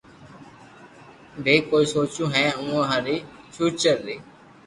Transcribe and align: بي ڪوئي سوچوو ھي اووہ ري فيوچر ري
بي 1.43 1.55
ڪوئي 1.69 1.85
سوچوو 1.93 2.27
ھي 2.33 2.43
اووہ 2.57 2.91
ري 3.05 3.17
فيوچر 3.53 3.97
ري 4.07 4.17